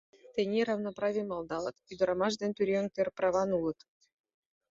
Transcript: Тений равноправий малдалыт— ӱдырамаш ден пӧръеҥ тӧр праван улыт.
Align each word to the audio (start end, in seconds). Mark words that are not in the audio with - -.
Тений 0.33 0.65
равноправий 0.71 1.27
малдалыт— 1.31 1.75
ӱдырамаш 1.91 2.33
ден 2.41 2.51
пӧръеҥ 2.57 2.85
тӧр 2.95 3.07
праван 3.17 3.49
улыт. 3.57 3.79